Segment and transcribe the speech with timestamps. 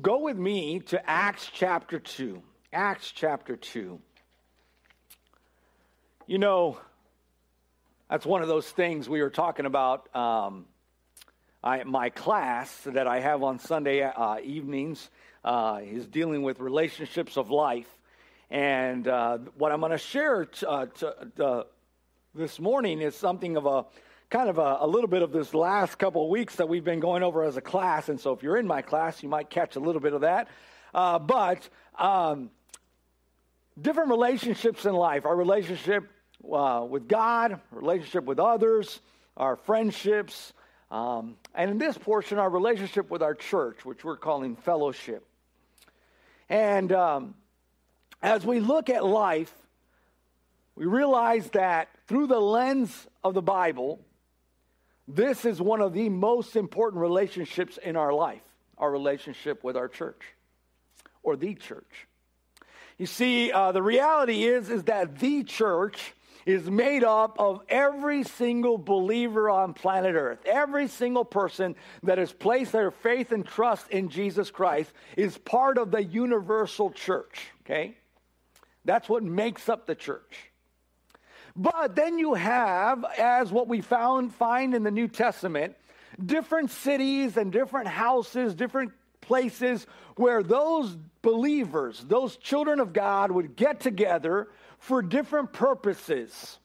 [0.00, 2.42] go with me to Acts chapter 2.
[2.72, 4.00] Acts chapter 2.
[6.26, 6.78] You know,
[8.10, 10.14] that's one of those things we were talking about.
[10.14, 10.66] Um,
[11.62, 15.10] I, my class that I have on Sunday uh, evenings
[15.44, 17.88] uh, is dealing with relationships of life.
[18.50, 20.86] And uh, what I'm going to share uh,
[21.38, 21.62] uh,
[22.34, 23.86] this morning is something of a
[24.34, 26.98] kind of a, a, little bit of this last couple of weeks that we've been
[26.98, 28.08] going over as a class.
[28.08, 30.48] And so if you're in my class, you might catch a little bit of that.
[30.92, 32.50] Uh, but um,
[33.80, 36.10] different relationships in life our relationship
[36.52, 38.98] uh, with God, relationship with others,
[39.36, 40.52] our friendships,
[40.90, 45.24] um, and in this portion, our relationship with our church, which we're calling fellowship.
[46.48, 47.36] And um,
[48.20, 49.54] as we look at life,
[50.74, 54.00] we realize that through the lens of the Bible,
[55.06, 58.42] this is one of the most important relationships in our life
[58.76, 60.20] our relationship with our church
[61.22, 62.08] or the church.
[62.98, 66.12] You see, uh, the reality is, is that the church
[66.46, 70.40] is made up of every single believer on planet Earth.
[70.44, 75.78] Every single person that has placed their faith and trust in Jesus Christ is part
[75.78, 77.96] of the universal church, okay?
[78.84, 80.50] That's what makes up the church.
[81.56, 85.76] But then you have, as what we found find in the New Testament,
[86.24, 93.56] different cities and different houses, different places where those believers, those children of God would
[93.56, 96.58] get together for different purposes.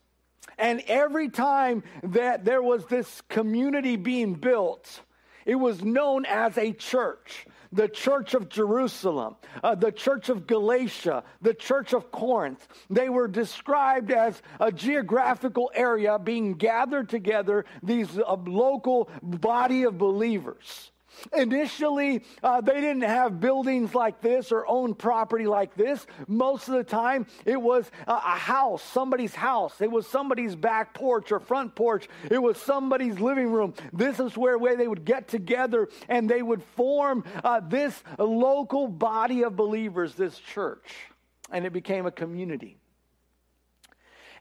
[0.58, 5.02] And every time that there was this community being built,
[5.46, 11.24] it was known as a church the church of Jerusalem, uh, the church of Galatia,
[11.42, 12.68] the church of Corinth.
[12.90, 19.98] They were described as a geographical area being gathered together, these uh, local body of
[19.98, 20.92] believers.
[21.36, 26.06] Initially, uh, they didn't have buildings like this or own property like this.
[26.28, 29.82] Most of the time, it was a, house, somebody's house.
[29.82, 32.08] It was somebody's back porch or front porch.
[32.30, 33.74] It was somebody's living room.
[33.94, 38.88] This is where, where they would get together and they would form uh, this local
[38.88, 40.96] body of believers, this church.
[41.52, 42.79] And it became a community.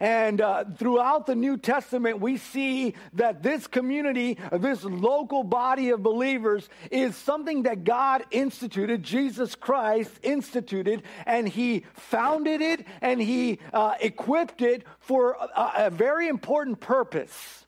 [0.00, 6.02] And uh, throughout the New Testament, we see that this community, this local body of
[6.02, 13.58] believers, is something that God instituted, Jesus Christ instituted, and He founded it and He
[13.72, 17.66] uh, equipped it for a, a very important purpose.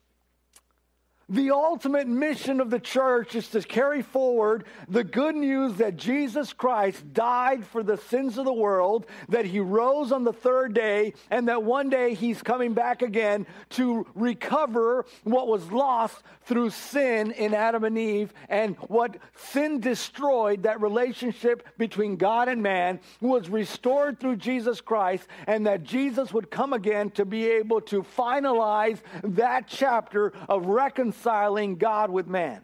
[1.31, 6.51] The ultimate mission of the church is to carry forward the good news that Jesus
[6.51, 11.13] Christ died for the sins of the world, that he rose on the third day,
[11.29, 17.31] and that one day he's coming back again to recover what was lost through sin
[17.31, 23.47] in Adam and Eve, and what sin destroyed, that relationship between God and man, was
[23.47, 28.99] restored through Jesus Christ, and that Jesus would come again to be able to finalize
[29.23, 32.61] that chapter of reconciliation reconciling God with man.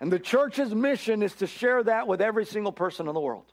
[0.00, 3.52] And the church's mission is to share that with every single person in the world.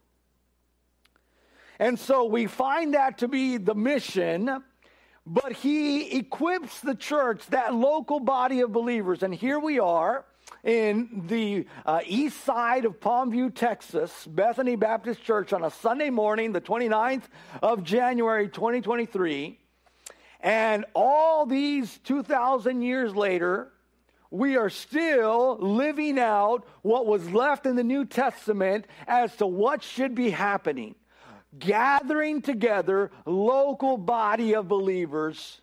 [1.79, 4.63] And so we find that to be the mission,
[5.25, 9.23] but he equips the church, that local body of believers.
[9.23, 10.25] And here we are
[10.63, 16.51] in the uh, east side of Palmview, Texas, Bethany Baptist Church on a Sunday morning,
[16.51, 17.25] the 29th
[17.61, 19.59] of January, 2023.
[20.39, 23.71] And all these 2,000 years later,
[24.31, 29.83] we are still living out what was left in the New Testament as to what
[29.83, 30.95] should be happening.
[31.57, 35.61] Gathering together local body of believers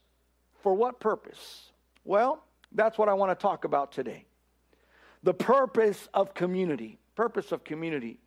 [0.62, 1.70] for what purpose?
[2.04, 2.42] Well,
[2.72, 4.26] that's what I want to talk about today.
[5.22, 6.98] The purpose of community.
[7.14, 8.18] Purpose of community.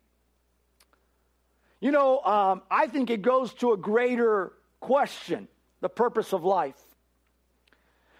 [1.80, 5.48] You know, um, I think it goes to a greater question
[5.80, 6.80] the purpose of life.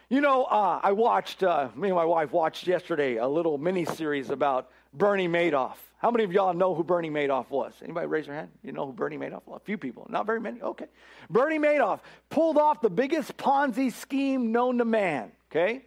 [0.08, 3.84] You know, uh, I watched, uh, me and my wife watched yesterday a little mini
[3.84, 5.76] series about Bernie Madoff.
[5.98, 7.74] How many of y'all know who Bernie Madoff was?
[7.82, 8.48] Anybody raise your hand?
[8.64, 9.60] You know who Bernie Madoff was?
[9.62, 10.06] A few people.
[10.10, 10.60] Not very many?
[10.62, 10.86] Okay.
[11.28, 15.82] Bernie Madoff pulled off the biggest Ponzi scheme known to man, okay?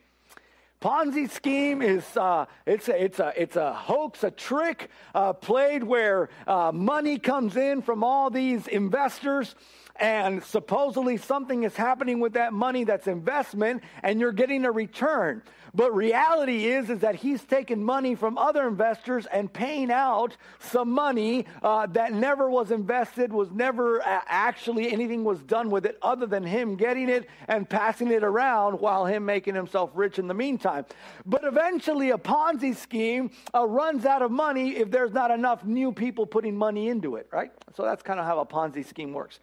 [0.84, 5.82] Ponzi scheme is uh, it's a, it's a it's a hoax, a trick uh, played
[5.82, 9.56] where uh, money comes in from all these investors,
[9.98, 15.42] and supposedly something is happening with that money that's investment and you're getting a return.
[15.76, 20.92] But reality is, is that he's taking money from other investors and paying out some
[20.92, 26.28] money uh, that never was invested, was never actually anything was done with it other
[26.28, 30.34] than him getting it and passing it around while him making himself rich in the
[30.36, 30.86] meantime.
[31.26, 35.92] But eventually, a Ponzi scheme uh, runs out of money if there's not enough new
[35.92, 37.52] people putting money into it, right?
[37.76, 39.40] So that's kind of how a Ponzi scheme works.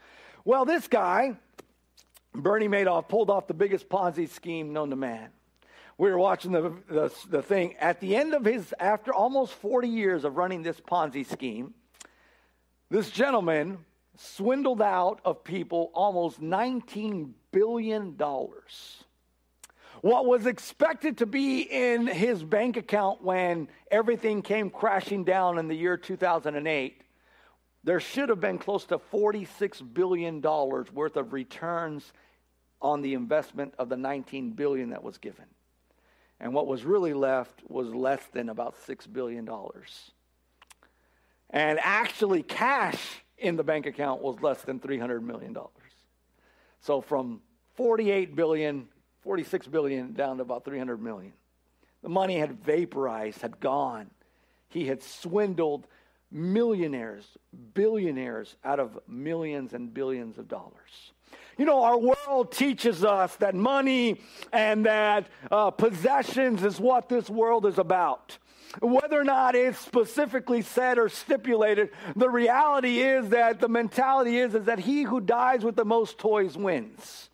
[0.50, 1.36] Well, this guy,
[2.34, 5.30] Bernie Madoff, pulled off the biggest Ponzi scheme known to man
[5.96, 7.76] we were watching the, the, the thing.
[7.78, 11.72] At the end of his, after almost 40 years of running this Ponzi scheme,
[12.90, 13.78] this gentleman
[14.16, 18.16] swindled out of people almost $19 billion.
[20.00, 25.68] What was expected to be in his bank account when everything came crashing down in
[25.68, 27.02] the year 2008,
[27.84, 32.12] there should have been close to $46 billion worth of returns
[32.82, 35.46] on the investment of the 19 billion that was given.
[36.40, 39.48] And what was really left was less than about $6 billion.
[41.50, 45.56] And actually, cash in the bank account was less than $300 million.
[46.80, 47.40] So from
[47.74, 48.88] 48 billion,
[49.22, 51.32] 46 billion down to about 300 million.
[52.02, 54.10] The money had vaporized, had gone.
[54.68, 55.86] He had swindled
[56.30, 57.26] millionaires,
[57.74, 61.12] billionaires out of millions and billions of dollars.
[61.58, 64.20] You know, our world teaches us that money
[64.52, 68.38] and that uh, possessions is what this world is about.
[68.80, 74.54] Whether or not it's specifically said or stipulated, the reality is that the mentality is,
[74.54, 77.29] is that he who dies with the most toys wins.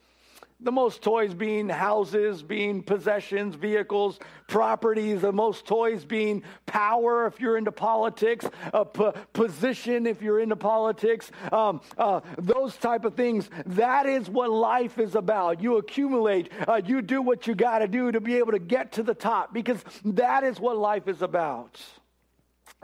[0.61, 4.19] The most toys being houses, being possessions, vehicles,
[4.49, 5.21] properties.
[5.21, 10.57] The most toys being power if you're into politics, a p- position if you're into
[10.57, 13.51] politics, um, uh, those type of things.
[13.67, 15.63] That is what life is about.
[15.63, 18.93] You accumulate, uh, you do what you got to do to be able to get
[18.93, 21.79] to the top because that is what life is about.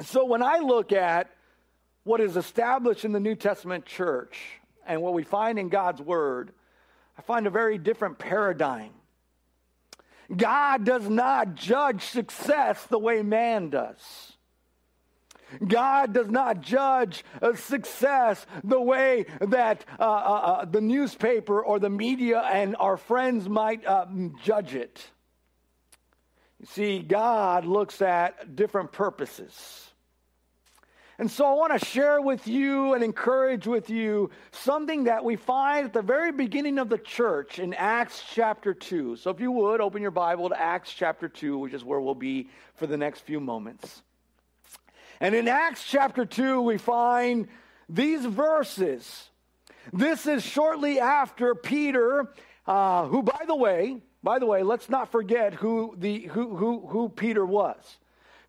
[0.01, 1.31] So when I look at
[2.05, 4.39] what is established in the New Testament church
[4.87, 6.53] and what we find in God's Word,
[7.17, 8.91] I find a very different paradigm.
[10.35, 14.33] God does not judge success the way man does.
[15.67, 17.25] God does not judge
[17.57, 23.49] success the way that uh, uh, uh, the newspaper or the media and our friends
[23.49, 24.07] might uh,
[24.43, 25.11] judge it.
[26.61, 29.92] You see, God looks at different purposes.
[31.23, 35.37] And so I want to share with you and encourage with you something that we
[35.37, 39.15] find at the very beginning of the church in Acts chapter 2.
[39.15, 42.17] So if you would, open your Bible to Acts chapter 2, which is where we'll
[42.17, 44.03] be for the next few moments.
[45.21, 47.47] And in Acts chapter 2, we find
[47.89, 49.31] these verses.
[49.93, 52.33] This is shortly after Peter,
[52.67, 56.85] uh, who, by the way, by the way, let's not forget who, the, who, who,
[56.89, 57.99] who Peter was.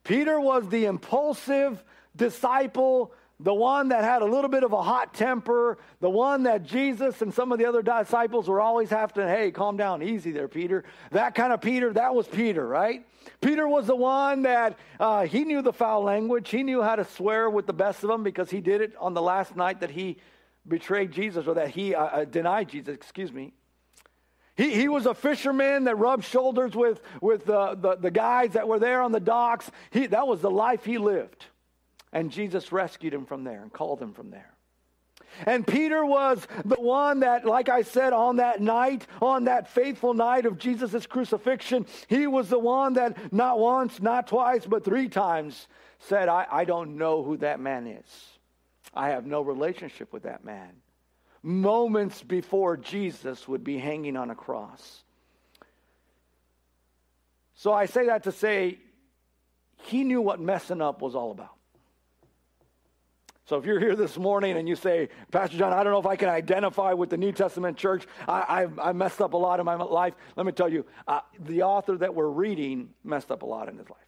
[0.03, 1.83] Peter was the impulsive,
[2.15, 6.63] disciple, the one that had a little bit of a hot temper, the one that
[6.63, 10.31] Jesus and some of the other disciples were always having to, hey, calm down, easy
[10.31, 10.83] there, Peter.
[11.11, 13.05] That kind of Peter, that was Peter, right?
[13.41, 16.49] Peter was the one that uh, he knew the foul language.
[16.49, 19.13] He knew how to swear with the best of them because he did it on
[19.13, 20.17] the last night that he
[20.65, 23.51] betrayed Jesus or that he uh, uh denied Jesus, excuse me.
[24.55, 28.67] He, he was a fisherman that rubbed shoulders with, with the, the, the guys that
[28.67, 29.69] were there on the docks.
[29.89, 31.47] He, that was the life he lived.
[32.13, 34.53] And Jesus rescued him from there and called him from there.
[35.47, 40.13] And Peter was the one that, like I said, on that night, on that faithful
[40.13, 45.09] night of Jesus' crucifixion, he was the one that not once, not twice, but three
[45.09, 45.67] times
[45.97, 48.05] said, I, I don't know who that man is.
[48.93, 50.69] I have no relationship with that man.
[51.41, 55.03] Moments before Jesus would be hanging on a cross.
[57.55, 58.77] So I say that to say,
[59.81, 61.55] he knew what messing up was all about.
[63.45, 66.05] So if you're here this morning and you say, Pastor John, I don't know if
[66.05, 69.59] I can identify with the New Testament church, I, I, I messed up a lot
[69.59, 70.13] in my life.
[70.37, 73.77] Let me tell you, uh, the author that we're reading messed up a lot in
[73.77, 73.99] his life.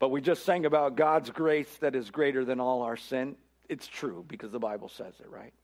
[0.00, 3.36] But we just sang about God's grace that is greater than all our sin.
[3.68, 5.54] It's true because the Bible says it, right?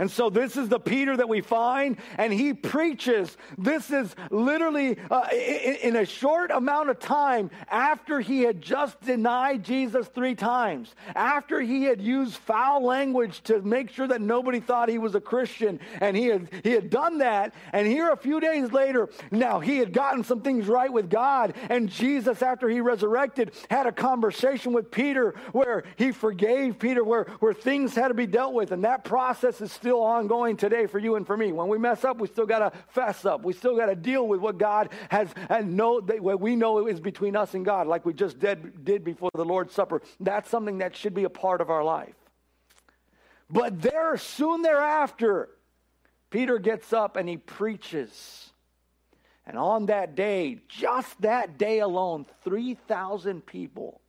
[0.00, 3.36] And so this is the Peter that we find, and he preaches.
[3.58, 8.98] This is literally uh, in, in, a short amount of time after he had just
[9.02, 14.58] denied Jesus three times, after he had used foul language to make sure that nobody
[14.58, 17.52] thought he was a Christian, and he had he had done that.
[17.74, 21.52] And here, a few days later, now he had gotten some things right with God,
[21.68, 27.24] and Jesus, after he resurrected, had a conversation with Peter where he forgave Peter, where
[27.40, 30.86] where things had to be dealt with, and that process is still still ongoing today
[30.86, 31.50] for you and for me.
[31.50, 33.42] When we mess up, we still got to fess up.
[33.42, 36.86] We still got to deal with what God has and know that what we know
[36.86, 40.00] is between us and God, like we just did, did before the Lord's Supper.
[40.20, 42.14] That's something that should be a part of our life.
[43.50, 45.48] But there, soon thereafter,
[46.30, 48.52] Peter gets up and he preaches.
[49.44, 54.00] And on that day, just that day alone, 3,000 people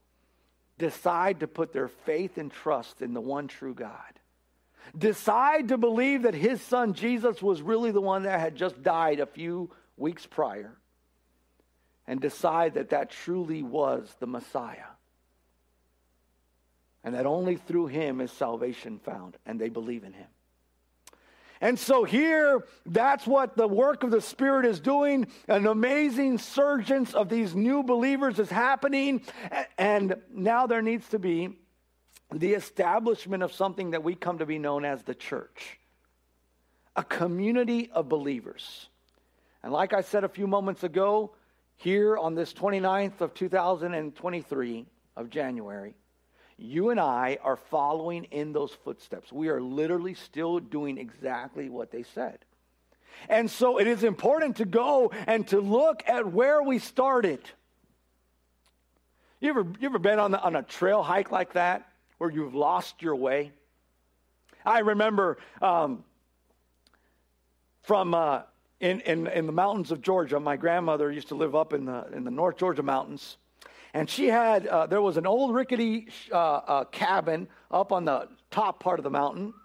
[0.77, 4.20] decide to put their faith and trust in the one true God
[4.97, 9.19] decide to believe that his son Jesus was really the one that had just died
[9.19, 10.77] a few weeks prior,
[12.07, 14.89] and decide that that truly was the Messiah.
[17.03, 20.27] And that only through him is salvation found, and they believe in him.
[21.59, 25.27] And so here, that's what the work of the Spirit is doing.
[25.47, 29.21] An amazing surgence of these new believers is happening.
[29.77, 31.49] And now there needs to be
[32.31, 35.77] the establishment of something that we come to be known as the church
[36.95, 38.89] a community of believers.
[39.63, 41.31] And like I said a few moments ago,
[41.77, 44.85] here on this 29th of 2023
[45.15, 45.95] of January,
[46.57, 49.31] you and I are following in those footsteps.
[49.31, 52.39] We are literally still doing exactly what they said.
[53.29, 57.41] And so it is important to go and to look at where we started.
[59.39, 61.87] You ever, you ever been on, the, on a trail hike like that?
[62.21, 63.51] Where you've lost your way.
[64.63, 66.03] I remember um,
[67.81, 68.43] from uh,
[68.79, 72.05] in, in, in the mountains of Georgia, my grandmother used to live up in the,
[72.13, 73.37] in the North Georgia mountains.
[73.95, 78.27] And she had, uh, there was an old rickety uh, uh, cabin up on the
[78.51, 79.55] top part of the mountain.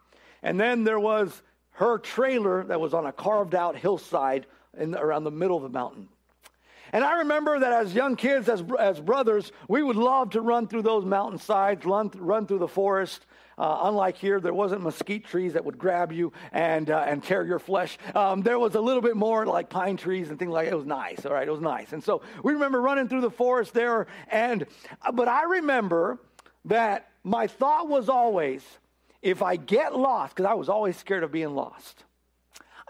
[0.43, 4.47] And then there was her trailer that was on a carved out hillside
[4.79, 6.09] in, around the middle of the mountain.
[6.97, 10.67] And I remember that as young kids, as, as brothers, we would love to run
[10.67, 13.27] through those mountainsides, run, run through the forest.
[13.59, 17.45] Uh, unlike here, there wasn't mesquite trees that would grab you and, uh, and tear
[17.45, 17.99] your flesh.
[18.15, 20.73] Um, there was a little bit more like pine trees and things like that.
[20.73, 21.47] It was nice, all right?
[21.47, 21.93] It was nice.
[21.93, 24.07] And so we remember running through the forest there.
[24.29, 24.65] And,
[25.03, 26.19] uh, but I remember
[26.65, 28.63] that my thought was always,
[29.21, 32.05] if I get lost, because I was always scared of being lost.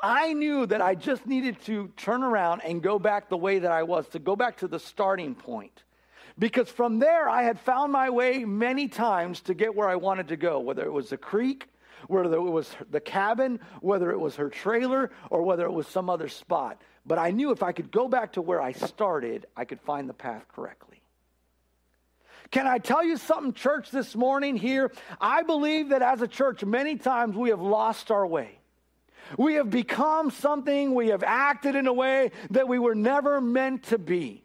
[0.03, 3.73] I knew that I just needed to turn around and go back the way that
[3.73, 5.83] I was, to go back to the starting point.
[6.39, 10.29] Because from there, I had found my way many times to get where I wanted
[10.29, 11.69] to go, whether it was the creek,
[12.09, 16.11] whether it was the cabin, whether it was her trailer, or whether it was some
[16.11, 16.81] other spot.
[17.07, 20.09] But I knew if I could go back to where I started, I could find
[20.09, 21.01] the path correctly.
[22.51, 24.93] Can I tell you something, church, this morning here?
[25.21, 28.59] I believe that as a church, many times we have lost our way.
[29.37, 33.85] We have become something, we have acted in a way that we were never meant
[33.85, 34.45] to be.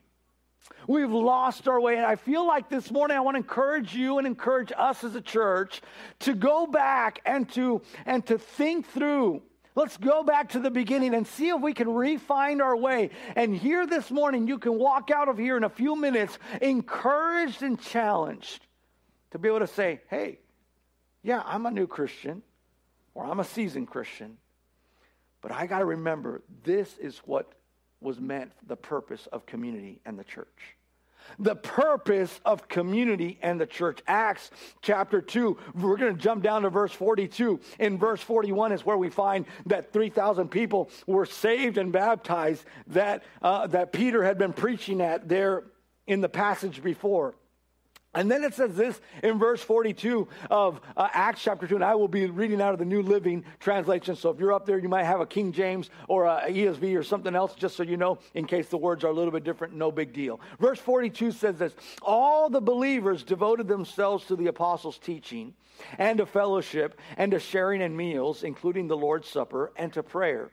[0.88, 1.98] We've lost our way.
[1.98, 5.16] And I feel like this morning I want to encourage you and encourage us as
[5.16, 5.82] a church
[6.20, 9.42] to go back and to and to think through.
[9.74, 13.12] Let's go back to the beginning and see if we can refine our way.
[13.36, 17.64] And here this morning, you can walk out of here in a few minutes encouraged
[17.64, 18.66] and challenged
[19.32, 20.40] to be able to say, hey,
[21.24, 22.42] yeah, I'm a new Christian
[23.14, 24.38] or I'm a seasoned Christian.
[25.42, 27.54] But I got to remember this is what
[28.00, 30.76] was meant the purpose of community and the church.
[31.38, 34.00] The purpose of community and the church.
[34.08, 34.50] Acts
[34.82, 37.60] chapter 2, we're going to jump down to verse 42.
[37.80, 43.24] In verse 41 is where we find that 3,000 people were saved and baptized that,
[43.42, 45.64] uh, that Peter had been preaching at there
[46.08, 47.36] in the passage before.
[48.14, 51.96] And then it says this in verse 42 of uh, Acts chapter 2, and I
[51.96, 54.18] will be reading out of the New Living Translation.
[54.18, 57.04] So if you're up there, you might have a King James or a ESV or
[57.04, 59.74] something else, just so you know, in case the words are a little bit different,
[59.76, 60.42] no big deal.
[60.60, 65.54] Verse 42 says this All the believers devoted themselves to the apostles' teaching
[65.98, 70.52] and to fellowship and to sharing in meals, including the Lord's Supper, and to prayer.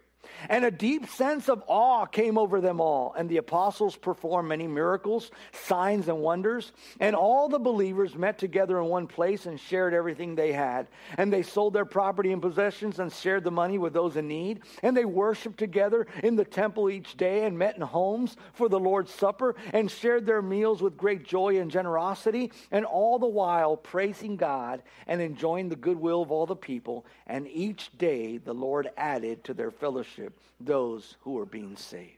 [0.49, 3.14] And a deep sense of awe came over them all.
[3.16, 6.73] And the apostles performed many miracles, signs, and wonders.
[7.00, 10.88] And all the believers met together in one place and shared everything they had.
[11.16, 14.61] And they sold their property and possessions and shared the money with those in need.
[14.82, 18.80] And they worshiped together in the temple each day and met in homes for the
[18.80, 22.52] Lord's Supper and shared their meals with great joy and generosity.
[22.70, 27.06] And all the while praising God and enjoying the goodwill of all the people.
[27.26, 30.17] And each day the Lord added to their fellowship
[30.60, 32.14] those who are being saved.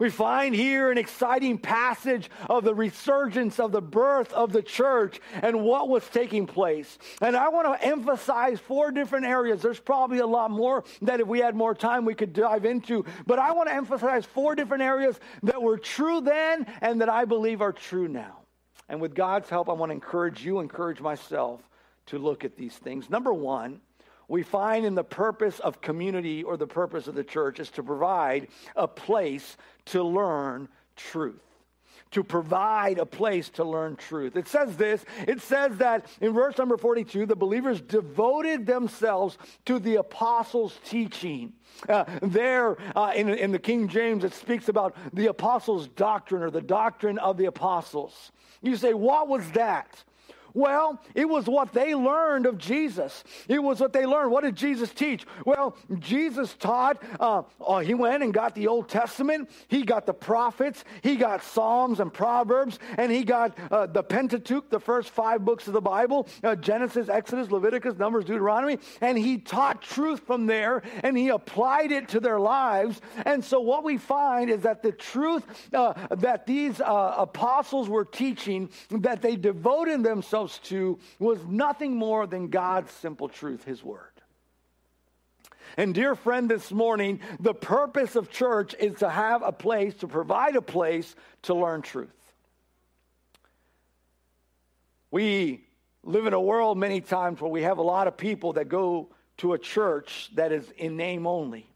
[0.00, 5.20] We find here an exciting passage of the resurgence of the birth of the church
[5.42, 6.98] and what was taking place.
[7.20, 9.60] And I want to emphasize four different areas.
[9.60, 13.04] There's probably a lot more that if we had more time we could dive into,
[13.26, 17.26] but I want to emphasize four different areas that were true then and that I
[17.26, 18.38] believe are true now.
[18.88, 21.60] And with God's help, I want to encourage you, encourage myself
[22.06, 23.10] to look at these things.
[23.10, 23.82] Number one,
[24.30, 27.82] we find in the purpose of community or the purpose of the church is to
[27.82, 28.46] provide
[28.76, 29.56] a place
[29.86, 31.42] to learn truth
[32.12, 34.36] to provide a place to learn truth.
[34.36, 39.78] It says this it says that in verse number 42, the believers devoted themselves to
[39.78, 41.52] the apostles' teaching.
[41.88, 46.50] Uh, there uh, in, in the King James, it speaks about the apostles' doctrine or
[46.50, 48.32] the doctrine of the apostles.
[48.60, 50.02] You say, what was that?
[50.54, 53.24] Well, it was what they learned of Jesus.
[53.48, 54.30] It was what they learned.
[54.30, 55.26] What did Jesus teach?
[55.44, 60.14] Well, Jesus taught, uh, uh, he went and got the Old Testament, he got the
[60.14, 65.44] prophets, he got Psalms and Proverbs, and he got uh, the Pentateuch, the first five
[65.44, 70.46] books of the Bible uh, Genesis, Exodus, Leviticus, Numbers, Deuteronomy, and he taught truth from
[70.46, 73.00] there and he applied it to their lives.
[73.26, 78.04] And so, what we find is that the truth uh, that these uh, apostles were
[78.04, 83.82] teaching, that they devoted themselves themselves to was nothing more than God's simple truth, His
[83.82, 84.06] Word.
[85.76, 90.08] And, dear friend, this morning, the purpose of church is to have a place, to
[90.08, 92.08] provide a place to learn truth.
[95.12, 95.64] We
[96.02, 99.10] live in a world many times where we have a lot of people that go
[99.38, 101.66] to a church that is in name only.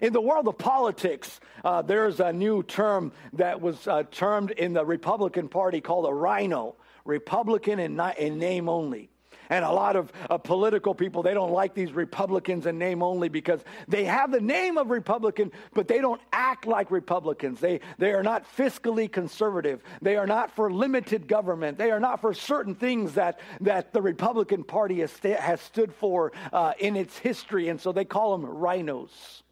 [0.00, 4.72] In the world of politics, uh, there's a new term that was uh, termed in
[4.72, 6.76] the Republican Party called a RINO.
[7.06, 9.10] Republican in, in name only.
[9.48, 13.28] And a lot of uh, political people, they don't like these Republicans in name only
[13.28, 17.60] because they have the name of Republican, but they don't act like Republicans.
[17.60, 19.82] They, they are not fiscally conservative.
[20.02, 21.78] They are not for limited government.
[21.78, 25.94] They are not for certain things that, that the Republican Party has, st- has stood
[25.94, 27.68] for uh, in its history.
[27.68, 29.42] And so they call them rhinos.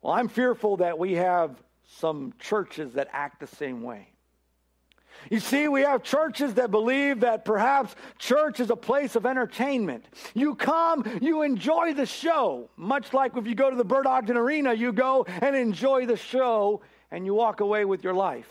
[0.00, 4.13] Well, I'm fearful that we have some churches that act the same way.
[5.30, 10.06] You see, we have churches that believe that perhaps church is a place of entertainment.
[10.34, 14.36] You come, you enjoy the show, much like if you go to the Bert Ogden
[14.36, 18.48] Arena, you go and enjoy the show and you walk away with your life.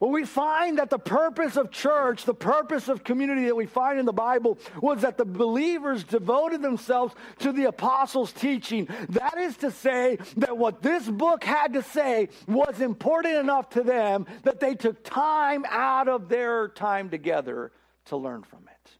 [0.00, 3.98] Well, we find that the purpose of church, the purpose of community that we find
[3.98, 8.86] in the Bible, was that the believers devoted themselves to the apostles' teaching.
[9.08, 13.82] That is to say, that what this book had to say was important enough to
[13.82, 17.72] them that they took time out of their time together
[18.04, 18.90] to learn from it.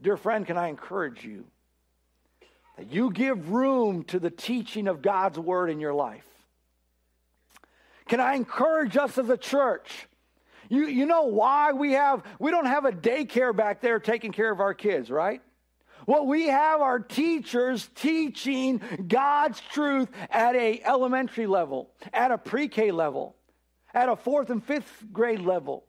[0.00, 1.44] Dear friend, can I encourage you
[2.76, 6.31] that you give room to the teaching of God's word in your life?
[8.12, 10.06] Can I encourage us as a church?
[10.68, 14.52] You, you know why we have, we don't have a daycare back there taking care
[14.52, 15.40] of our kids, right?
[16.06, 22.90] Well, we have our teachers teaching God's truth at a elementary level, at a pre-K
[22.90, 23.34] level,
[23.94, 25.86] at a fourth and fifth grade level.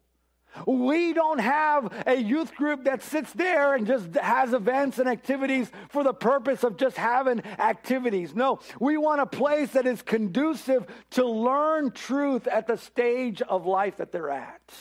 [0.67, 5.71] We don't have a youth group that sits there and just has events and activities
[5.89, 8.35] for the purpose of just having activities.
[8.35, 13.65] No, we want a place that is conducive to learn truth at the stage of
[13.65, 14.73] life that they're at.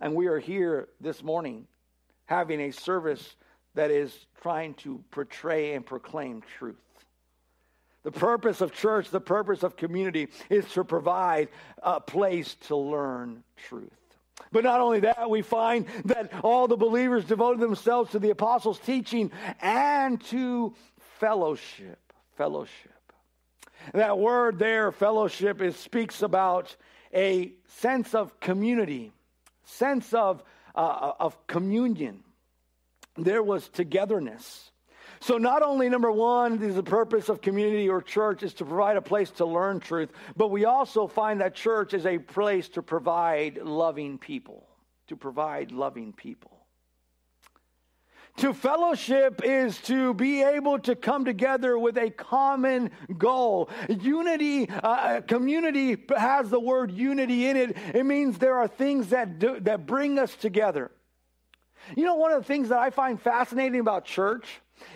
[0.00, 1.66] And we are here this morning
[2.26, 3.36] having a service
[3.74, 6.76] that is trying to portray and proclaim truth.
[8.02, 11.48] The purpose of church, the purpose of community is to provide
[11.82, 13.99] a place to learn truth.
[14.52, 18.78] But not only that, we find that all the believers devoted themselves to the apostles'
[18.78, 20.74] teaching and to
[21.18, 21.98] fellowship.
[22.36, 23.12] Fellowship.
[23.94, 26.74] That word there, fellowship, is speaks about
[27.14, 29.12] a sense of community,
[29.64, 30.42] sense of,
[30.74, 32.22] uh, of communion.
[33.16, 34.70] There was togetherness.
[35.18, 38.96] So, not only number one is the purpose of community or church is to provide
[38.96, 42.82] a place to learn truth, but we also find that church is a place to
[42.82, 44.66] provide loving people,
[45.08, 46.60] to provide loving people.
[48.38, 53.68] To fellowship is to be able to come together with a common goal.
[53.88, 57.76] Unity, uh, community has the word unity in it.
[57.94, 60.90] It means there are things that, do, that bring us together.
[61.96, 64.46] You know, one of the things that I find fascinating about church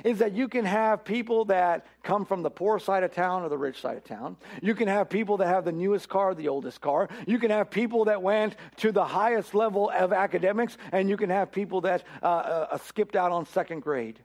[0.05, 3.49] is that you can have people that come from the poor side of town or
[3.49, 4.37] the rich side of town.
[4.63, 7.09] You can have people that have the newest car, the oldest car.
[7.27, 11.31] You can have people that went to the highest level of academics, and you can
[11.31, 14.21] have people that uh, uh, skipped out on second grade.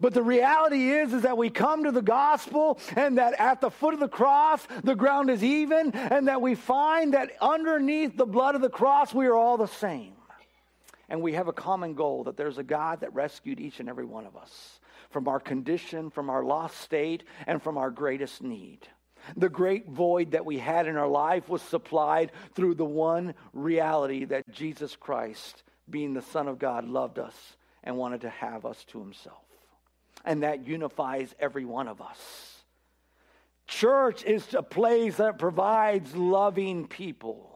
[0.00, 3.70] But the reality is, is that we come to the gospel and that at the
[3.70, 8.26] foot of the cross, the ground is even, and that we find that underneath the
[8.26, 10.12] blood of the cross, we are all the same.
[11.08, 14.04] And we have a common goal that there's a God that rescued each and every
[14.04, 14.77] one of us
[15.10, 18.86] from our condition, from our lost state, and from our greatest need.
[19.36, 24.24] The great void that we had in our life was supplied through the one reality
[24.26, 27.34] that Jesus Christ, being the Son of God, loved us
[27.84, 29.44] and wanted to have us to himself.
[30.24, 32.62] And that unifies every one of us.
[33.66, 37.50] Church is a place that provides loving people.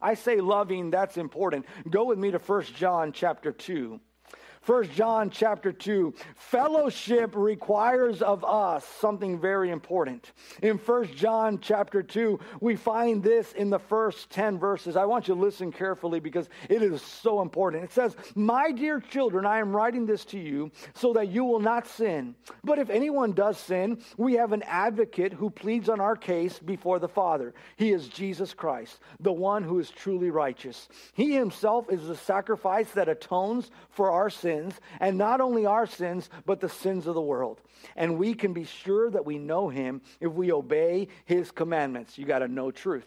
[0.00, 1.66] I say loving, that's important.
[1.88, 4.00] Go with me to 1 John chapter 2.
[4.62, 6.14] First John chapter 2.
[6.36, 10.32] Fellowship requires of us something very important.
[10.62, 14.96] In First John chapter 2, we find this in the first 10 verses.
[14.96, 17.84] I want you to listen carefully because it is so important.
[17.84, 21.60] It says, My dear children, I am writing this to you so that you will
[21.60, 22.34] not sin.
[22.64, 26.98] But if anyone does sin, we have an advocate who pleads on our case before
[26.98, 27.54] the Father.
[27.76, 30.88] He is Jesus Christ, the one who is truly righteous.
[31.14, 35.86] He himself is the sacrifice that atones for our sins sins, and not only our
[35.86, 37.60] sins, but the sins of the world.
[37.96, 42.16] And we can be sure that we know him if we obey his commandments.
[42.16, 43.06] You got to know truth.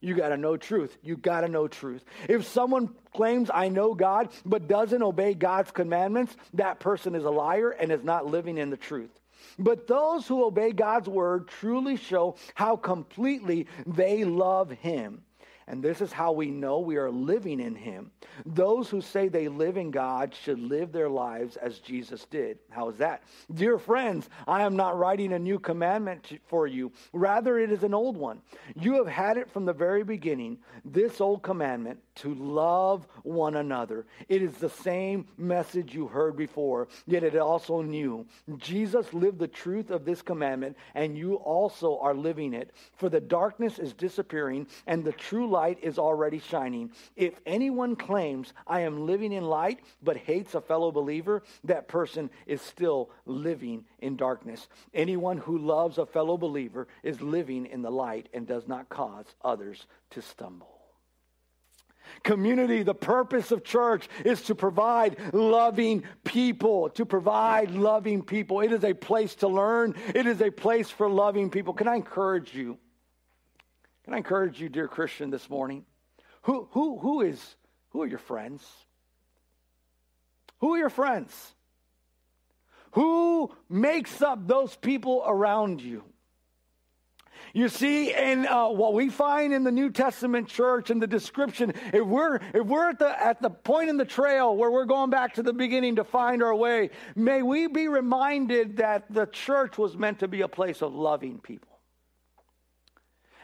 [0.00, 0.96] You got to know truth.
[1.02, 2.04] You got to know truth.
[2.28, 7.30] If someone claims, I know God, but doesn't obey God's commandments, that person is a
[7.30, 9.10] liar and is not living in the truth.
[9.58, 15.22] But those who obey God's word truly show how completely they love Him.
[15.68, 18.12] And this is how we know we are living in Him.
[18.44, 22.58] Those who say they live in God should live their lives as Jesus did.
[22.70, 23.24] How is that?
[23.52, 26.92] Dear friends, I am not writing a new commandment for you.
[27.12, 28.42] Rather, it is an old one.
[28.76, 34.06] You have had it from the very beginning, this old commandment to love one another.
[34.28, 38.24] It is the same message you heard before, yet it also new.
[38.56, 42.70] Jesus lived the truth of this commandment, and you also are living it.
[42.96, 46.90] For the darkness is disappearing, and the true light is already shining.
[47.16, 52.28] If anyone claims, I am living in light, but hates a fellow believer, that person
[52.46, 54.68] is still living in darkness.
[54.92, 59.24] Anyone who loves a fellow believer is living in the light and does not cause
[59.42, 60.76] others to stumble.
[62.22, 68.60] Community, the purpose of church is to provide loving people, to provide loving people.
[68.60, 71.72] It is a place to learn, it is a place for loving people.
[71.72, 72.78] Can I encourage you?
[74.06, 75.84] Can I encourage you, dear Christian, this morning?
[76.42, 77.56] Who, who, who, is,
[77.90, 78.64] who are your friends?
[80.60, 81.34] Who are your friends?
[82.92, 86.04] Who makes up those people around you?
[87.52, 91.74] You see, in uh, what we find in the New Testament church and the description,
[91.92, 95.10] if we're if we're at the at the point in the trail where we're going
[95.10, 99.78] back to the beginning to find our way, may we be reminded that the church
[99.78, 101.75] was meant to be a place of loving people.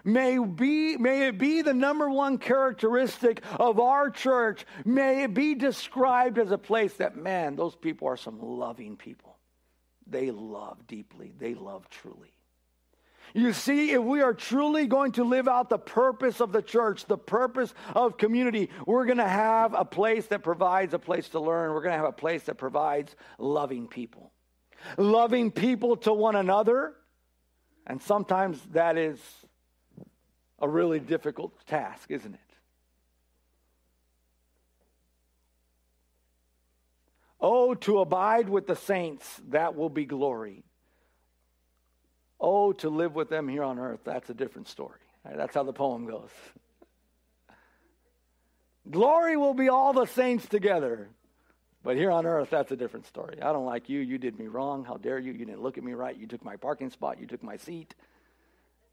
[0.05, 4.67] May, be, may it be the number one characteristic of our church.
[4.85, 9.37] May it be described as a place that, man, those people are some loving people.
[10.07, 12.33] They love deeply, they love truly.
[13.35, 17.07] You see, if we are truly going to live out the purpose of the church,
[17.07, 21.41] the purpose of community, we're going to have a place that provides a place to
[21.41, 21.73] learn.
[21.73, 24.33] We're going to have a place that provides loving people.
[24.99, 26.95] Loving people to one another.
[27.87, 29.19] And sometimes that is
[30.62, 32.40] a really difficult task, isn't it?
[37.40, 40.62] Oh, to abide with the saints, that will be glory.
[42.40, 45.01] Oh, to live with them here on earth, that's a different story.
[45.25, 46.31] That's how the poem goes.
[48.88, 51.09] Glory will be all the saints together.
[51.85, 53.42] But here on earth, that's a different story.
[53.42, 53.98] I don't like you.
[53.98, 54.85] You did me wrong.
[54.85, 55.33] How dare you?
[55.33, 56.16] You didn't look at me right.
[56.16, 57.20] You took my parking spot.
[57.20, 57.94] You took my seat.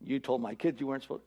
[0.01, 1.23] You told my kids you weren't supposed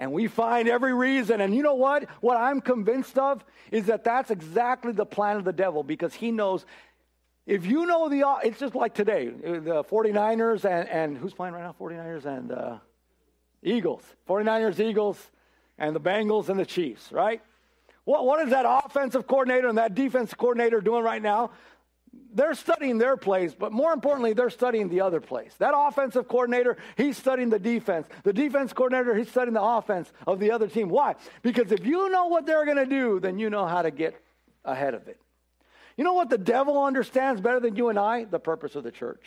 [0.00, 1.42] and we find every reason.
[1.42, 2.08] And you know what?
[2.22, 6.32] What I'm convinced of is that that's exactly the plan of the devil because he
[6.32, 6.64] knows
[7.46, 11.62] if you know the, it's just like today, the 49ers and, and who's playing right
[11.62, 11.74] now?
[11.78, 12.78] 49ers and uh,
[13.62, 14.02] Eagles.
[14.28, 15.18] 49ers, Eagles,
[15.76, 17.42] and the Bengals and the Chiefs, right?
[18.04, 21.50] What, what is that offensive coordinator and that defense coordinator doing right now?
[22.32, 25.52] They're studying their plays, but more importantly, they're studying the other plays.
[25.58, 28.06] That offensive coordinator, he's studying the defense.
[28.22, 30.88] The defense coordinator, he's studying the offense of the other team.
[30.88, 31.16] Why?
[31.42, 34.20] Because if you know what they're going to do, then you know how to get
[34.64, 35.20] ahead of it.
[35.96, 38.24] You know what the devil understands better than you and I?
[38.24, 39.24] The purpose of the church.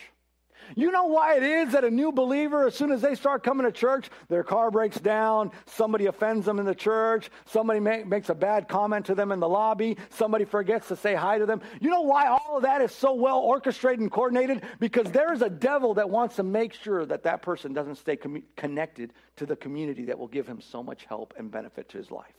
[0.75, 3.65] You know why it is that a new believer, as soon as they start coming
[3.65, 8.29] to church, their car breaks down, somebody offends them in the church, somebody make, makes
[8.29, 11.61] a bad comment to them in the lobby, somebody forgets to say hi to them.
[11.79, 14.63] You know why all of that is so well orchestrated and coordinated?
[14.79, 18.15] Because there is a devil that wants to make sure that that person doesn't stay
[18.15, 21.97] com- connected to the community that will give him so much help and benefit to
[21.97, 22.33] his life.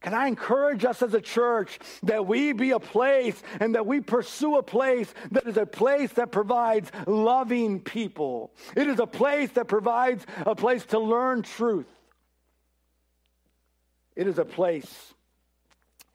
[0.00, 4.00] Can I encourage us as a church that we be a place and that we
[4.00, 8.52] pursue a place that is a place that provides loving people?
[8.76, 11.88] It is a place that provides a place to learn truth.
[14.14, 15.14] It is a place,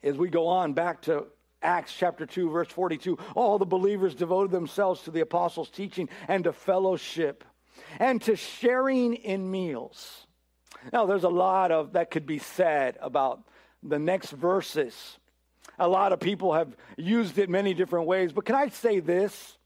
[0.01, 1.25] as we go on back to
[1.61, 6.45] Acts chapter 2, verse 42, all the believers devoted themselves to the apostles' teaching and
[6.45, 7.43] to fellowship
[7.99, 10.25] and to sharing in meals.
[10.91, 13.43] Now, there's a lot of that could be said about
[13.83, 15.17] the next verses.
[15.79, 19.57] A lot of people have used it many different ways, but can I say this?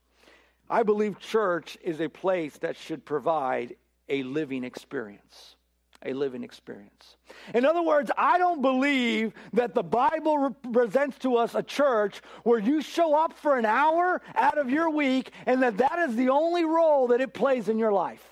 [0.70, 3.76] I believe church is a place that should provide
[4.10, 5.56] a living experience.
[6.04, 7.18] A living experience.
[7.54, 12.60] In other words, I don't believe that the Bible represents to us a church where
[12.60, 16.30] you show up for an hour out of your week and that that is the
[16.30, 18.24] only role that it plays in your life.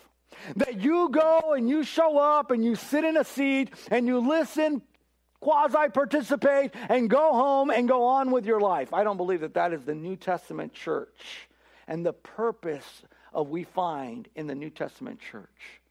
[0.56, 4.19] That you go and you show up and you sit in a seat and you
[4.19, 4.82] listen
[5.43, 8.93] quasi participate and go home and go on with your life.
[8.93, 11.49] I don't believe that that is the New Testament church
[11.86, 13.03] and the purpose
[13.34, 15.82] of we find in the New Testament church.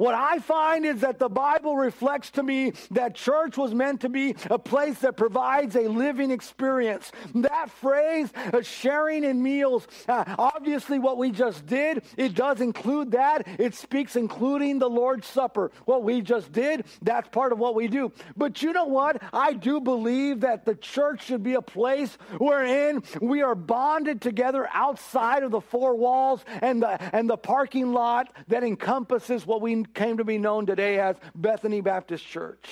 [0.00, 4.08] What I find is that the Bible reflects to me that church was meant to
[4.08, 7.12] be a place that provides a living experience.
[7.34, 13.10] That phrase, uh, sharing in meals, uh, obviously what we just did, it does include
[13.10, 13.46] that.
[13.58, 15.70] It speaks including the Lord's Supper.
[15.84, 18.10] What we just did, that's part of what we do.
[18.38, 19.22] But you know what?
[19.34, 24.66] I do believe that the church should be a place wherein we are bonded together
[24.72, 29.84] outside of the four walls and the, and the parking lot that encompasses what we
[29.94, 32.68] came to be known today as Bethany Baptist Church.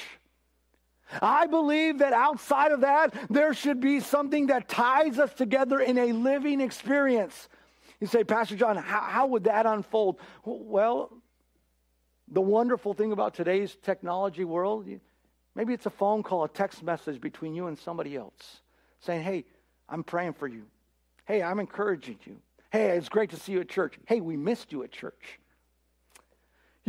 [1.22, 5.96] I believe that outside of that, there should be something that ties us together in
[5.96, 7.48] a living experience.
[8.00, 10.20] You say, Pastor John, how, how would that unfold?
[10.44, 11.10] Well,
[12.30, 14.86] the wonderful thing about today's technology world,
[15.54, 18.60] maybe it's a phone call, a text message between you and somebody else
[19.00, 19.44] saying, Hey,
[19.88, 20.64] I'm praying for you.
[21.24, 22.36] Hey, I'm encouraging you.
[22.70, 23.98] Hey, it's great to see you at church.
[24.06, 25.40] Hey, we missed you at church.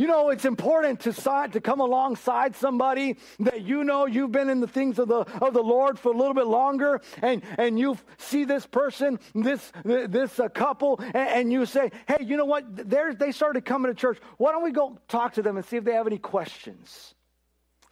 [0.00, 4.48] You know, it's important to, side, to come alongside somebody that you know you've been
[4.48, 7.78] in the things of the, of the Lord for a little bit longer, and, and
[7.78, 12.46] you see this person, this, this uh, couple, and, and, you say, hey, you know
[12.46, 12.88] what?
[12.88, 14.18] They're, they started coming to church.
[14.38, 17.14] Why don't we go talk to them and see if they have any questions?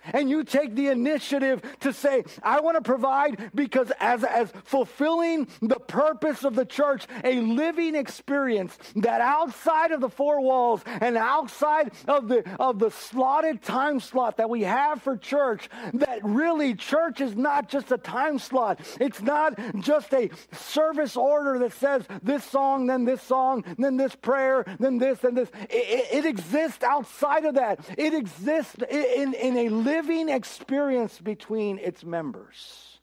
[0.04, 5.48] And you take the initiative to say, I want to provide because as, as fulfilling
[5.60, 11.16] the purpose of the church, a living experience that outside of the four walls and
[11.16, 16.74] outside of the, of the slotted time slot that we have for church, that really
[16.74, 18.80] church is not just a time slot.
[19.00, 24.14] It's not just a service order that says this song, then this song, then this
[24.14, 25.50] prayer, then this and this.
[25.70, 27.80] It, it exists outside of that.
[27.96, 32.98] It exists in, in a living experience between its members.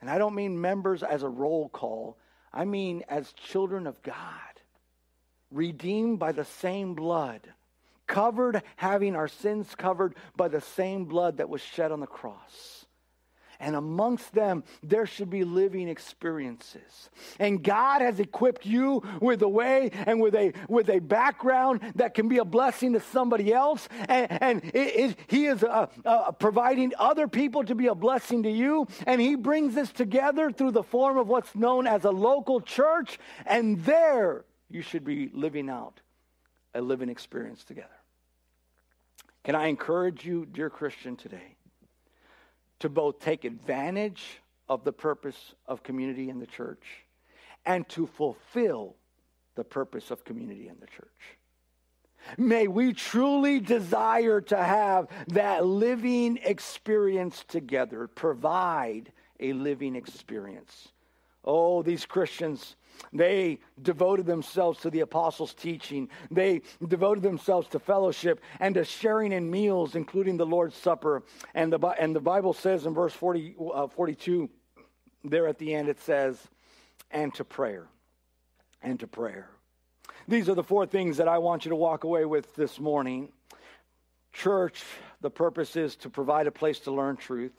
[0.00, 2.18] And I don't mean members as a roll call,
[2.52, 4.60] I mean as children of God,
[5.50, 7.40] redeemed by the same blood,
[8.06, 12.73] covered, having our sins covered by the same blood that was shed on the cross
[13.64, 17.10] and amongst them there should be living experiences.
[17.38, 22.14] And god has equipped you with a way and with a with a background that
[22.14, 23.88] can be a blessing to somebody else.
[24.08, 28.42] And, and it, it, he is uh, uh, providing other people to be a blessing
[28.42, 28.86] to you.
[29.06, 33.18] And he brings this together through the form of what's known as a local church.
[33.46, 36.00] And there you should be living out
[36.74, 37.88] a living experience together.
[39.44, 41.53] Can i encourage you dear christian today
[42.84, 46.84] to both take advantage of the purpose of community in the church
[47.64, 48.94] and to fulfill
[49.54, 51.38] the purpose of community in the church.
[52.36, 60.88] May we truly desire to have that living experience together, provide a living experience
[61.44, 62.74] Oh, these Christians,
[63.12, 66.08] they devoted themselves to the apostles' teaching.
[66.30, 71.22] They devoted themselves to fellowship and to sharing in meals, including the Lord's Supper.
[71.54, 74.50] And the, and the Bible says in verse 40, uh, 42,
[75.22, 76.38] there at the end, it says,
[77.10, 77.86] and to prayer.
[78.82, 79.48] And to prayer.
[80.28, 83.30] These are the four things that I want you to walk away with this morning.
[84.32, 84.82] Church,
[85.20, 87.52] the purpose is to provide a place to learn truth.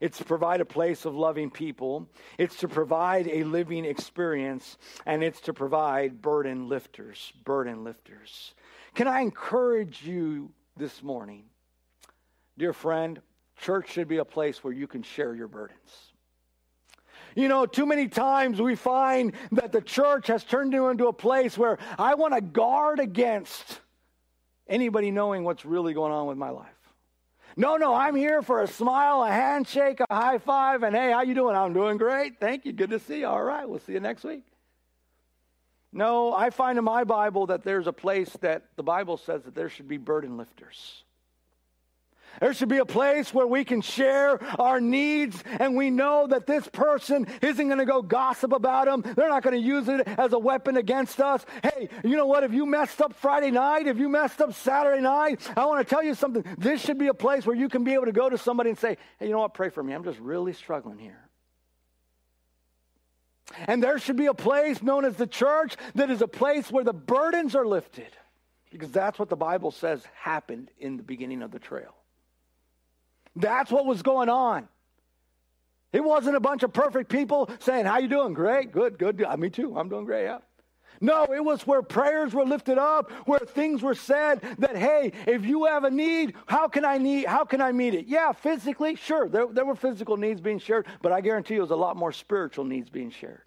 [0.00, 2.08] It's to provide a place of loving people.
[2.38, 4.76] It's to provide a living experience.
[5.06, 7.32] And it's to provide burden lifters.
[7.44, 8.54] Burden lifters.
[8.94, 11.44] Can I encourage you this morning?
[12.58, 13.20] Dear friend,
[13.58, 16.12] church should be a place where you can share your burdens.
[17.34, 21.58] You know, too many times we find that the church has turned into a place
[21.58, 23.80] where I want to guard against
[24.66, 26.75] anybody knowing what's really going on with my life.
[27.56, 31.22] No, no, I'm here for a smile, a handshake, a high five, and hey, how
[31.22, 31.56] you doing?
[31.56, 32.38] I'm doing great.
[32.38, 32.72] Thank you.
[32.72, 33.26] Good to see you.
[33.26, 34.44] All right, we'll see you next week.
[35.90, 39.54] No, I find in my Bible that there's a place that the Bible says that
[39.54, 41.04] there should be burden lifters.
[42.40, 46.46] There should be a place where we can share our needs and we know that
[46.46, 49.14] this person isn't going to go gossip about them.
[49.14, 51.44] They're not going to use it as a weapon against us.
[51.62, 52.44] Hey, you know what?
[52.44, 55.94] If you messed up Friday night, if you messed up Saturday night, I want to
[55.94, 56.44] tell you something.
[56.58, 58.78] This should be a place where you can be able to go to somebody and
[58.78, 59.54] say, hey, you know what?
[59.54, 59.92] Pray for me.
[59.92, 61.26] I'm just really struggling here.
[63.66, 66.84] And there should be a place known as the church that is a place where
[66.84, 68.08] the burdens are lifted.
[68.70, 71.95] Because that's what the Bible says happened in the beginning of the trail.
[73.36, 74.68] That's what was going on.
[75.92, 78.34] It wasn't a bunch of perfect people saying, "How you doing?
[78.34, 79.20] Great, good, good.
[79.20, 79.78] Yeah, uh, me too.
[79.78, 80.38] I'm doing great." Yeah.
[81.00, 85.44] No, it was where prayers were lifted up, where things were said that, hey, if
[85.44, 88.06] you have a need, how can I need how can I meet it?
[88.06, 89.28] Yeah, physically, sure.
[89.28, 91.96] There, there were physical needs being shared, but I guarantee you it was a lot
[91.96, 93.45] more spiritual needs being shared.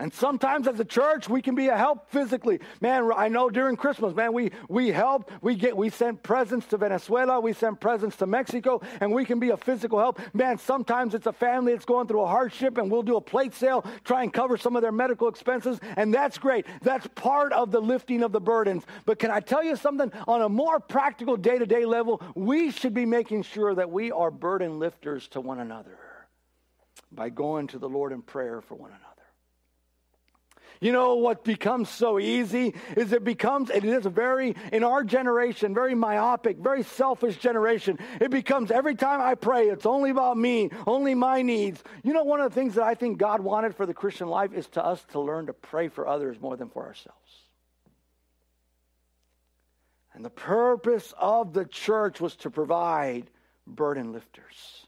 [0.00, 2.60] And sometimes as a church, we can be a help physically.
[2.80, 6.76] Man, I know during Christmas, man, we, we help, we get, we send presents to
[6.76, 10.20] Venezuela, we send presents to Mexico, and we can be a physical help.
[10.32, 13.52] Man, sometimes it's a family that's going through a hardship, and we'll do a plate
[13.54, 16.64] sale, try and cover some of their medical expenses, and that's great.
[16.82, 18.84] That's part of the lifting of the burdens.
[19.04, 20.12] But can I tell you something?
[20.28, 24.12] On a more practical day to day level, we should be making sure that we
[24.12, 25.98] are burden lifters to one another
[27.10, 29.07] by going to the Lord in prayer for one another.
[30.80, 35.02] You know what becomes so easy is it becomes, it is a very, in our
[35.02, 37.98] generation, very myopic, very selfish generation.
[38.20, 41.82] It becomes every time I pray, it's only about me, only my needs.
[42.04, 44.52] You know, one of the things that I think God wanted for the Christian life
[44.52, 47.18] is to us to learn to pray for others more than for ourselves.
[50.14, 53.30] And the purpose of the church was to provide
[53.66, 54.86] burden lifters.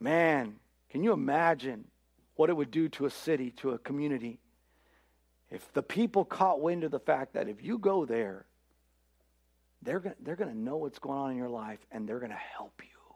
[0.00, 0.56] Man,
[0.90, 1.84] can you imagine
[2.40, 4.40] what it would do to a city, to a community,
[5.50, 8.46] if the people caught wind of the fact that if you go there,
[9.82, 12.38] they're going they're to know what's going on in your life and they're going to
[12.56, 13.14] help you.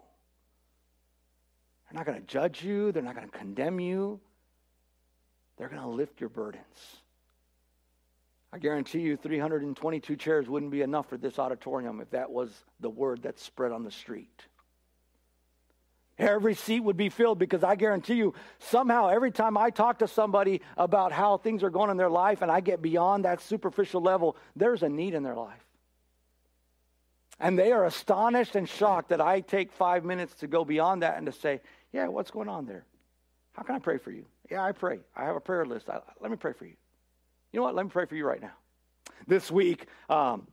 [1.88, 4.20] They're not going to judge you, they're not going to condemn you,
[5.56, 6.98] they're going to lift your burdens.
[8.52, 12.90] I guarantee you 322 chairs wouldn't be enough for this auditorium if that was the
[12.90, 14.42] word that's spread on the street.
[16.18, 20.06] Every seat would be filled because I guarantee you, somehow, every time I talk to
[20.06, 24.00] somebody about how things are going in their life and I get beyond that superficial
[24.00, 25.64] level, there's a need in their life.
[27.40, 31.16] And they are astonished and shocked that I take five minutes to go beyond that
[31.16, 31.60] and to say,
[31.92, 32.84] Yeah, what's going on there?
[33.54, 34.24] How can I pray for you?
[34.50, 35.00] Yeah, I pray.
[35.16, 35.88] I have a prayer list.
[35.88, 36.74] I, let me pray for you.
[37.52, 37.74] You know what?
[37.74, 38.54] Let me pray for you right now.
[39.26, 40.46] This week, um,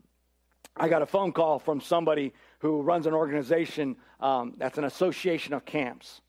[0.75, 5.53] I got a phone call from somebody who runs an organization um, that's an association
[5.53, 6.21] of camps.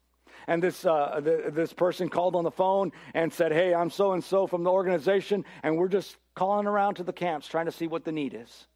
[0.49, 4.25] And this, uh, this person called on the phone and said, Hey, I'm so and
[4.25, 7.87] so from the organization, and we're just calling around to the camps trying to see
[7.87, 8.66] what the need is.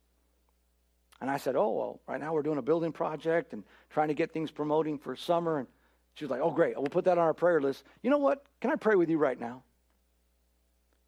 [1.21, 4.15] And I said, Oh, well, right now we're doing a building project and trying to
[4.15, 5.59] get things promoting for summer.
[5.59, 5.67] And
[6.15, 6.77] she was like, Oh, great.
[6.77, 7.83] We'll put that on our prayer list.
[8.03, 8.45] You know what?
[8.61, 9.63] Can I pray with you right now?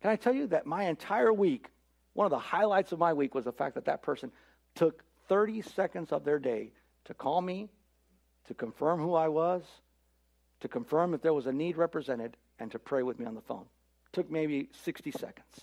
[0.00, 1.68] Can I tell you that my entire week,
[2.14, 4.32] one of the highlights of my week was the fact that that person
[4.74, 6.70] took 30 seconds of their day
[7.04, 7.68] to call me,
[8.48, 9.62] to confirm who I was,
[10.60, 13.40] to confirm if there was a need represented, and to pray with me on the
[13.40, 13.66] phone.
[14.12, 15.60] Took maybe 60 seconds.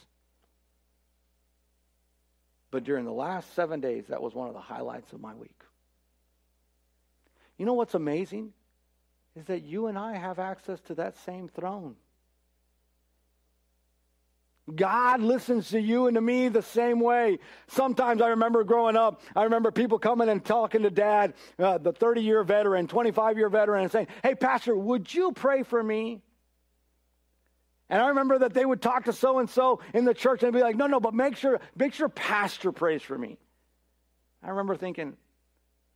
[2.71, 5.61] But during the last seven days, that was one of the highlights of my week.
[7.57, 8.53] You know what's amazing?
[9.35, 11.95] Is that you and I have access to that same throne.
[14.73, 17.37] God listens to you and to me the same way.
[17.67, 21.91] Sometimes I remember growing up, I remember people coming and talking to dad, uh, the
[21.91, 26.21] 30 year veteran, 25 year veteran, and saying, Hey, Pastor, would you pray for me?
[27.89, 30.51] And I remember that they would talk to so and so in the church and
[30.51, 33.37] be like, No, no, but make sure, make sure Pastor prays for me.
[34.41, 35.15] I remember thinking,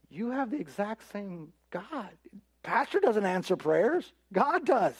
[0.08, 2.10] You have the exact same God.
[2.62, 4.94] Pastor doesn't answer prayers, God does.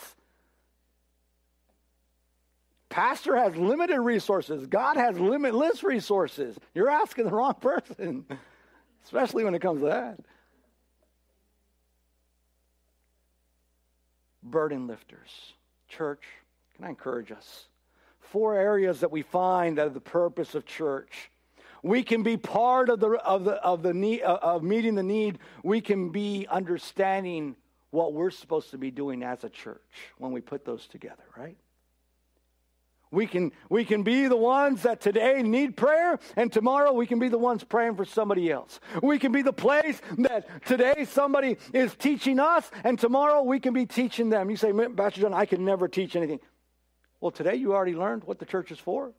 [2.90, 4.66] Pastor has limited resources.
[4.66, 6.58] God has limitless resources.
[6.74, 8.26] You're asking the wrong person,
[9.04, 10.18] especially when it comes to that.
[14.42, 15.54] Burden lifters.
[15.88, 16.24] Church,
[16.74, 17.66] can I encourage us?
[18.18, 21.30] Four areas that we find that are the purpose of church.
[21.84, 25.02] We can be part of the of the of the need uh, of meeting the
[25.02, 25.38] need.
[25.62, 27.56] We can be understanding
[27.90, 29.80] what we're supposed to be doing as a church
[30.18, 31.56] when we put those together, right?
[33.12, 37.18] We can, we can be the ones that today need prayer, and tomorrow we can
[37.18, 38.78] be the ones praying for somebody else.
[39.02, 43.74] We can be the place that today somebody is teaching us, and tomorrow we can
[43.74, 44.48] be teaching them.
[44.48, 46.38] You say, Pastor John, I can never teach anything.
[47.20, 49.12] Well, today you already learned what the church is for.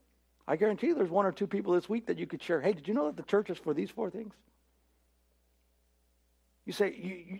[0.48, 2.62] I guarantee you there's one or two people this week that you could share.
[2.62, 4.34] Hey, did you know that the church is for these four things?
[6.66, 7.39] You say, you, you,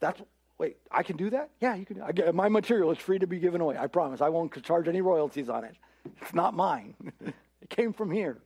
[0.00, 0.20] that's
[0.58, 1.50] Wait, I can do that?
[1.60, 2.00] Yeah, you can.
[2.00, 3.76] I get, my material is free to be given away.
[3.76, 4.20] I promise.
[4.20, 5.76] I won't charge any royalties on it.
[6.20, 6.94] It's not mine.
[7.24, 8.38] it came from here.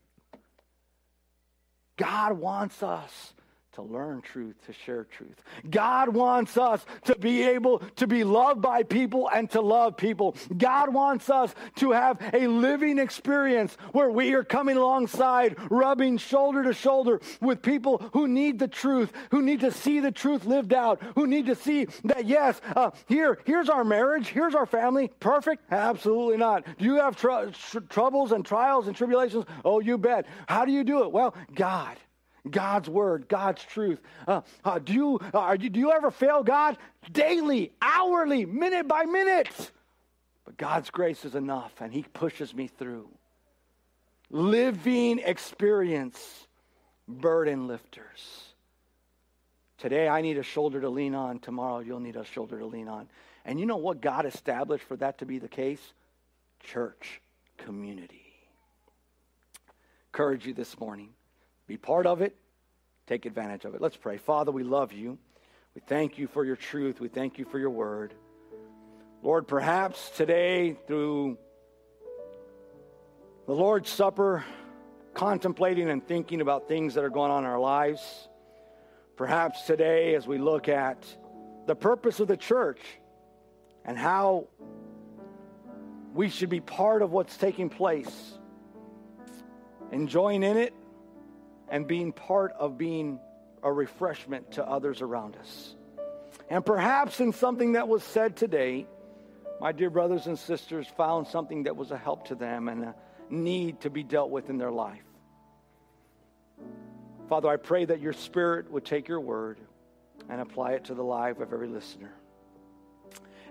[1.96, 3.34] God wants us
[3.78, 5.36] to learn truth, to share truth.
[5.70, 10.34] God wants us to be able to be loved by people and to love people.
[10.56, 16.64] God wants us to have a living experience where we are coming alongside, rubbing shoulder
[16.64, 20.72] to shoulder with people who need the truth, who need to see the truth lived
[20.72, 25.08] out, who need to see that, yes, uh, here, here's our marriage, here's our family.
[25.20, 25.62] Perfect?
[25.70, 26.64] Absolutely not.
[26.78, 29.44] Do you have tr- tr- troubles and trials and tribulations?
[29.64, 30.26] Oh, you bet.
[30.48, 31.12] How do you do it?
[31.12, 31.96] Well, God.
[32.50, 34.00] God's word, God's truth.
[34.26, 36.76] Uh, uh, do, you, uh, do you ever fail God?
[37.10, 39.70] Daily, hourly, minute by minute.
[40.44, 43.08] But God's grace is enough, and He pushes me through.
[44.30, 46.46] Living experience,
[47.06, 48.44] burden lifters.
[49.78, 51.38] Today, I need a shoulder to lean on.
[51.38, 53.08] Tomorrow, you'll need a shoulder to lean on.
[53.44, 55.80] And you know what God established for that to be the case?
[56.60, 57.20] Church,
[57.56, 58.32] community.
[60.12, 61.10] Encourage you this morning
[61.68, 62.34] be part of it,
[63.06, 63.80] take advantage of it.
[63.82, 64.16] Let's pray.
[64.16, 65.18] Father, we love you.
[65.74, 66.98] We thank you for your truth.
[66.98, 68.14] We thank you for your word.
[69.22, 71.36] Lord, perhaps today, through
[73.46, 74.44] the Lord's Supper,
[75.12, 78.28] contemplating and thinking about things that are going on in our lives,
[79.16, 81.04] perhaps today, as we look at
[81.66, 82.80] the purpose of the church
[83.84, 84.46] and how
[86.14, 88.38] we should be part of what's taking place,
[89.92, 90.72] enjoying in it,
[91.70, 93.20] and being part of being
[93.62, 95.74] a refreshment to others around us.
[96.48, 98.86] And perhaps in something that was said today,
[99.60, 102.94] my dear brothers and sisters found something that was a help to them and a
[103.28, 105.02] need to be dealt with in their life.
[107.28, 109.58] Father, I pray that your spirit would take your word
[110.30, 112.12] and apply it to the life of every listener.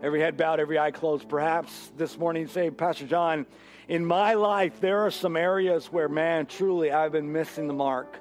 [0.01, 1.27] Every head bowed, every eye closed.
[1.27, 3.47] Perhaps this morning say, Pastor John,
[3.87, 8.19] in my life, there are some areas where, man, truly I've been missing the mark.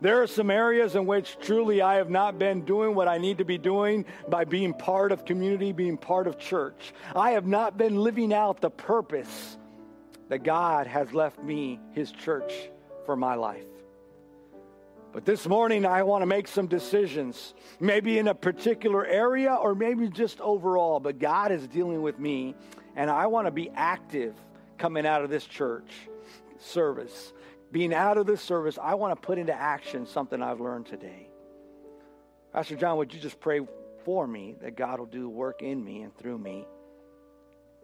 [0.00, 3.38] There are some areas in which truly I have not been doing what I need
[3.38, 6.94] to be doing by being part of community, being part of church.
[7.14, 9.58] I have not been living out the purpose
[10.28, 12.52] that God has left me, His church,
[13.06, 13.64] for my life.
[15.12, 19.74] But this morning, I want to make some decisions, maybe in a particular area or
[19.74, 21.00] maybe just overall.
[21.00, 22.54] But God is dealing with me,
[22.94, 24.34] and I want to be active
[24.76, 25.90] coming out of this church
[26.58, 27.32] service.
[27.72, 31.28] Being out of this service, I want to put into action something I've learned today.
[32.52, 33.60] Pastor John, would you just pray
[34.04, 36.66] for me that God will do work in me and through me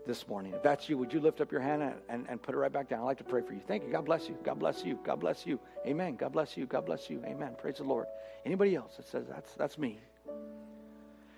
[0.07, 0.52] this morning?
[0.55, 2.72] If that's you, would you lift up your hand and, and, and put it right
[2.72, 3.00] back down?
[3.00, 3.61] I'd like to pray for you.
[3.66, 3.90] Thank you.
[3.90, 4.36] God bless you.
[4.42, 4.98] God bless you.
[5.05, 5.59] God bless you.
[5.86, 6.16] Amen.
[6.16, 6.66] God bless you.
[6.66, 7.22] God bless you.
[7.24, 7.57] Amen.
[7.61, 8.07] Praise the Lord.
[8.44, 9.98] Anybody else that says that's that's me?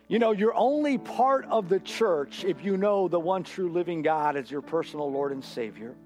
[0.09, 4.03] You know, you're only part of the church if you know the one true living
[4.03, 5.97] God as your personal Lord and Savior.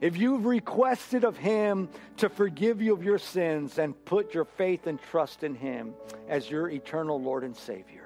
[0.00, 1.88] If you've requested of Him
[2.18, 5.94] to forgive you of your sins and put your faith and trust in Him
[6.28, 8.01] as your eternal Lord and Savior.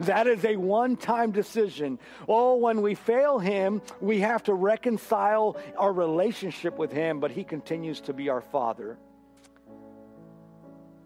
[0.00, 1.98] That is a one time decision.
[2.28, 7.44] Oh, when we fail Him, we have to reconcile our relationship with Him, but He
[7.44, 8.98] continues to be our Father.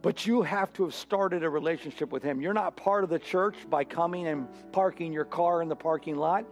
[0.02, 2.40] But you have to have started a relationship with Him.
[2.40, 6.16] You're not part of the church by coming and parking your car in the parking
[6.16, 6.44] lot,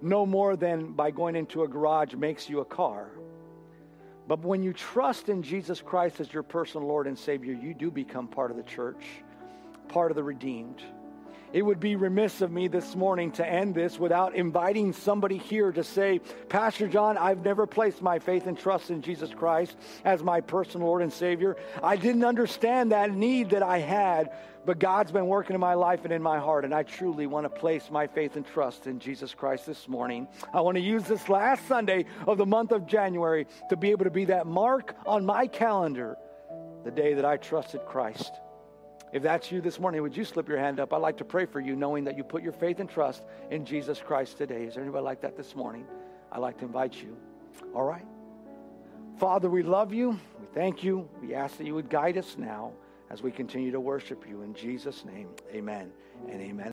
[0.00, 3.10] no more than by going into a garage makes you a car.
[4.28, 7.90] But when you trust in Jesus Christ as your personal Lord and Savior, you do
[7.90, 9.04] become part of the church,
[9.88, 10.80] part of the redeemed.
[11.52, 15.72] It would be remiss of me this morning to end this without inviting somebody here
[15.72, 20.22] to say, Pastor John, I've never placed my faith and trust in Jesus Christ as
[20.22, 21.56] my personal Lord and Savior.
[21.82, 24.30] I didn't understand that need that I had,
[24.64, 27.46] but God's been working in my life and in my heart, and I truly want
[27.46, 30.28] to place my faith and trust in Jesus Christ this morning.
[30.54, 34.04] I want to use this last Sunday of the month of January to be able
[34.04, 36.16] to be that mark on my calendar
[36.84, 38.32] the day that I trusted Christ.
[39.12, 40.92] If that's you this morning, would you slip your hand up?
[40.92, 43.64] I'd like to pray for you, knowing that you put your faith and trust in
[43.64, 44.64] Jesus Christ today.
[44.64, 45.84] Is there anybody like that this morning?
[46.30, 47.16] I'd like to invite you.
[47.74, 48.06] All right.
[49.18, 50.10] Father, we love you.
[50.40, 51.08] We thank you.
[51.20, 52.72] We ask that you would guide us now
[53.10, 54.42] as we continue to worship you.
[54.42, 55.90] In Jesus' name, amen
[56.28, 56.68] and amen.